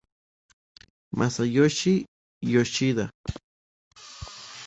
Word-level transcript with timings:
Masayoshi 1.19 1.93
Yoshida 2.53 3.05